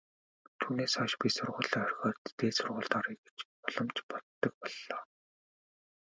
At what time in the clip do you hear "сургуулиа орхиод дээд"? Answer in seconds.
1.35-2.53